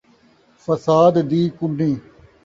[0.63, 1.91] فساد دی کنّی